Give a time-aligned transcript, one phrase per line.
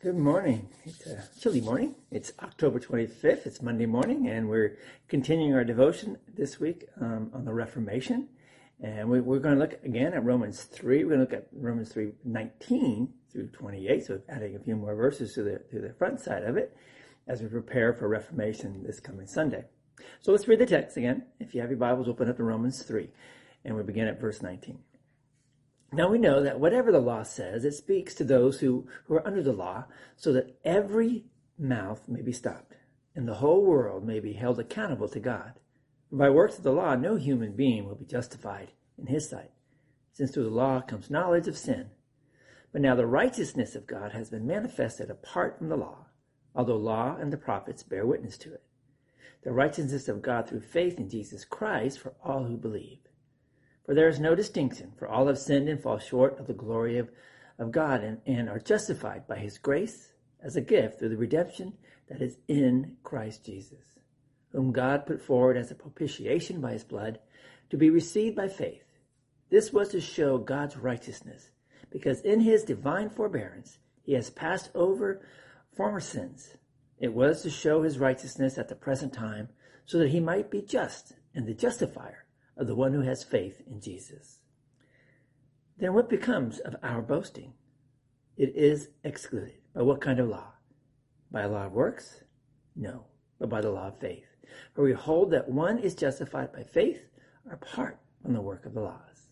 [0.00, 0.68] Good morning.
[0.84, 1.96] It's a chilly morning.
[2.12, 3.46] It's October 25th.
[3.46, 4.78] It's Monday morning, and we're
[5.08, 8.28] continuing our devotion this week um, on the Reformation.
[8.80, 11.02] And we, are going to look again at Romans 3.
[11.02, 14.94] We're going to look at Romans 3 19 through 28, so adding a few more
[14.94, 16.76] verses to the, to the front side of it
[17.26, 19.64] as we prepare for Reformation this coming Sunday.
[20.20, 21.24] So let's read the text again.
[21.40, 23.10] If you have your Bibles, open up to Romans 3,
[23.64, 24.78] and we begin at verse 19.
[25.90, 29.26] Now we know that whatever the law says, it speaks to those who, who are
[29.26, 31.24] under the law, so that every
[31.58, 32.74] mouth may be stopped,
[33.14, 35.54] and the whole world may be held accountable to God.
[36.12, 39.50] by works of the law, no human being will be justified in his sight,
[40.12, 41.90] since through the law comes knowledge of sin.
[42.70, 46.06] But now the righteousness of God has been manifested apart from the law,
[46.54, 48.62] although law and the prophets bear witness to it.
[49.42, 52.98] The righteousness of God through faith in Jesus Christ for all who believe.
[53.88, 56.98] For there is no distinction, for all have sinned and fall short of the glory
[56.98, 57.08] of,
[57.58, 61.72] of God and, and are justified by his grace as a gift through the redemption
[62.10, 63.98] that is in Christ Jesus,
[64.52, 67.18] whom God put forward as a propitiation by his blood
[67.70, 68.84] to be received by faith.
[69.48, 71.48] This was to show God's righteousness,
[71.88, 75.26] because in his divine forbearance he has passed over
[75.74, 76.58] former sins.
[76.98, 79.48] It was to show his righteousness at the present time,
[79.86, 82.26] so that he might be just and the justifier
[82.58, 84.40] of the one who has faith in Jesus.
[85.78, 87.54] Then what becomes of our boasting?
[88.36, 89.54] It is excluded.
[89.74, 90.52] By what kind of law?
[91.30, 92.22] By a law of works?
[92.74, 93.04] No,
[93.38, 94.26] but by the law of faith.
[94.74, 97.00] For we hold that one is justified by faith
[97.50, 99.28] apart from the work of the laws.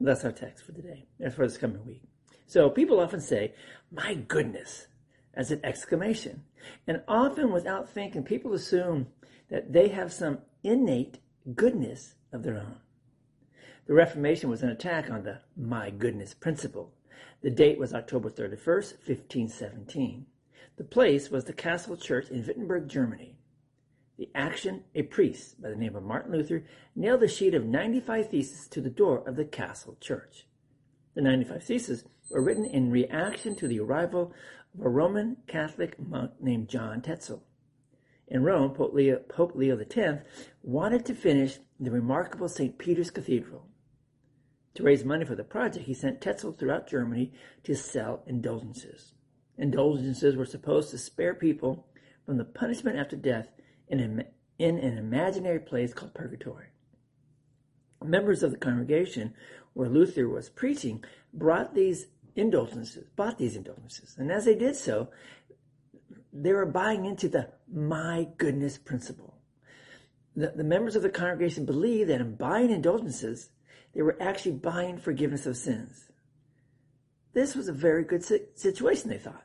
[0.00, 1.06] That's our text for today.
[1.18, 2.02] That's for this coming week.
[2.46, 3.54] So people often say,
[3.90, 4.86] my goodness,
[5.34, 6.44] as an exclamation.
[6.86, 9.08] And often without thinking, people assume
[9.50, 11.18] that they have some innate
[11.54, 12.76] goodness of their own.
[13.86, 16.92] The Reformation was an attack on the my goodness principle.
[17.42, 20.26] The date was October 31st, 1517.
[20.76, 23.36] The place was the Castle Church in Wittenberg, Germany.
[24.18, 26.64] The action, a priest by the name of Martin Luther
[26.96, 30.46] nailed a sheet of 95 theses to the door of the Castle Church.
[31.14, 34.32] The 95 theses were written in reaction to the arrival
[34.74, 37.44] of a Roman Catholic monk named John Tetzel.
[38.28, 40.24] In Rome, Pope Leo, Pope Leo X
[40.62, 42.78] wanted to finish the remarkable St.
[42.78, 43.68] Peter's Cathedral.
[44.74, 49.12] To raise money for the project, he sent Tetzel throughout Germany to sell indulgences.
[49.56, 51.86] Indulgences were supposed to spare people
[52.26, 53.50] from the punishment after death
[53.88, 54.24] in, a,
[54.58, 56.66] in an imaginary place called purgatory.
[58.02, 59.34] Members of the congregation
[59.74, 65.08] where Luther was preaching brought these indulgences, bought these indulgences, and as they did so,
[66.34, 69.38] they were buying into the my goodness principle.
[70.34, 73.50] The, the members of the congregation believed that in buying indulgences,
[73.94, 76.10] they were actually buying forgiveness of sins.
[77.34, 79.44] This was a very good situation, they thought.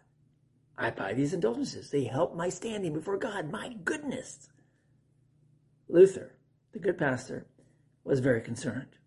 [0.78, 1.92] I buy these indulgences.
[1.92, 3.52] They help my standing before God.
[3.52, 4.50] My goodness.
[5.88, 6.36] Luther,
[6.72, 7.48] the good pastor,
[8.04, 8.98] was very concerned.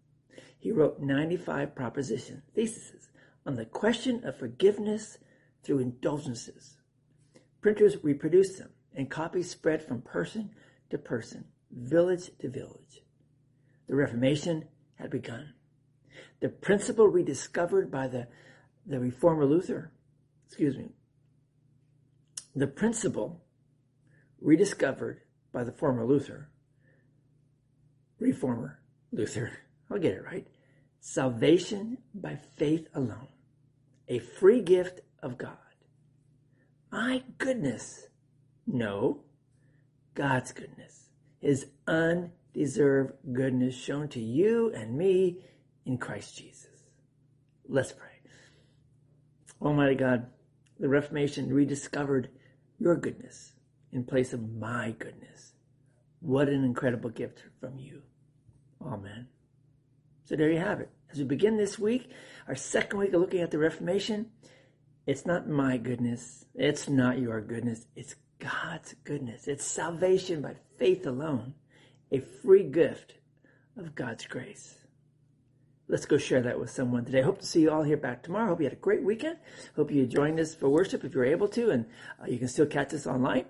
[0.59, 3.11] He wrote 95 proposition theses
[3.45, 5.19] on the question of forgiveness
[5.65, 6.77] through indulgences.
[7.63, 10.51] Printers reproduced them, and copies spread from person
[10.91, 13.03] to person, village to village.
[13.89, 14.65] The Reformation
[14.97, 15.55] had begun.
[16.41, 18.27] The principle rediscovered by the,
[18.85, 19.93] the reformer Luther,
[20.47, 20.91] excuse me,
[22.55, 23.41] the principle
[24.41, 25.21] rediscovered
[25.53, 26.51] by the former Luther,
[28.19, 28.81] reformer
[29.13, 29.53] Luther,
[29.91, 30.49] I'll get it right,
[31.01, 33.29] salvation by faith alone,
[34.09, 35.57] a free gift of God.
[36.93, 38.07] My goodness.
[38.67, 39.23] No,
[40.15, 41.09] God's goodness,
[41.41, 45.39] His undeserved goodness shown to you and me
[45.87, 46.69] in Christ Jesus.
[47.67, 48.09] Let's pray.
[49.61, 50.27] Almighty God,
[50.79, 52.29] the Reformation rediscovered
[52.79, 53.55] your goodness
[53.91, 55.55] in place of my goodness.
[56.21, 58.03] What an incredible gift from you.
[58.85, 59.29] Amen.
[60.25, 60.91] So there you have it.
[61.11, 62.11] As we begin this week,
[62.49, 64.31] our second week of looking at the Reformation,
[65.07, 66.45] it's not my goodness.
[66.55, 67.87] It's not your goodness.
[67.97, 69.49] It's God's goodness.
[69.49, 71.55] It's salvation by faith alone,
[72.11, 73.15] a free gift
[73.77, 74.75] of God's grace.
[75.89, 77.23] Let's go share that with someone today.
[77.23, 78.49] Hope to see you all here back tomorrow.
[78.49, 79.39] Hope you had a great weekend.
[79.77, 81.87] Hope you joined us for worship if you're able to, and
[82.21, 83.45] uh, you can still catch us online.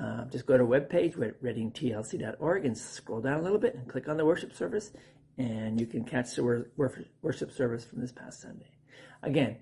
[0.00, 4.08] Uh, just go to our webpage, readingtlc.org, and scroll down a little bit and click
[4.08, 4.92] on the worship service,
[5.38, 6.66] and you can catch the
[7.22, 8.70] worship service from this past Sunday.
[9.22, 9.56] Again,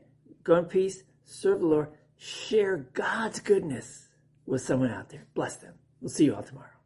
[0.44, 4.08] go in peace serve the Lord, share God's goodness
[4.46, 5.26] with someone out there.
[5.34, 5.74] Bless them.
[6.00, 6.77] We'll see you all tomorrow.